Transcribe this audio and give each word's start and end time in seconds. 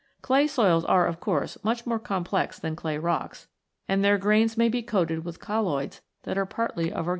Clay 0.23 0.47
soils 0.47 0.83
are 0.85 1.05
of 1.05 1.19
course 1.19 1.63
much 1.63 1.85
more 1.85 1.99
complex 1.99 2.57
than 2.57 2.75
clay 2.75 2.97
rocks, 2.97 3.45
and 3.87 4.03
their 4.03 4.17
grains 4.17 4.57
may 4.57 4.67
be 4.67 4.81
coated 4.81 5.23
with 5.23 5.39
col 5.39 5.65
loids 5.65 6.01
that 6.23 6.39
are 6.39 6.45
partly 6.47 6.85
of 6.85 6.89
organic 6.89 7.05
origin. 7.05 7.09